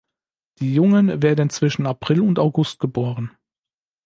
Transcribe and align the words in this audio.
Die 0.57 0.73
Jungen 0.73 1.21
werden 1.21 1.51
zwischen 1.51 1.85
April 1.85 2.21
und 2.21 2.39
August 2.39 2.79
geboren. 2.79 3.37